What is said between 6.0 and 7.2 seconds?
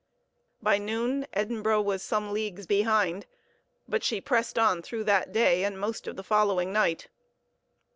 of the following night.